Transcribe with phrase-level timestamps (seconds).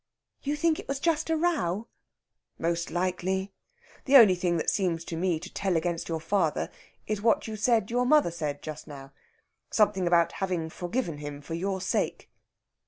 [0.41, 1.87] "You think it was just a row?"
[2.57, 3.53] "Most likely.
[4.05, 6.71] The only thing that seems to me to tell against your father
[7.05, 9.11] is what you said your mother said just now
[9.69, 12.31] something about having forgiven him for your sake."